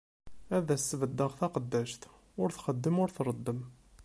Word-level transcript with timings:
Ad 0.57 0.67
as-sbeddeɣ 0.75 1.31
taqeddact, 1.39 2.01
ur 2.41 2.49
txeddem 2.51 2.95
ur 3.03 3.09
treddem. 3.15 3.59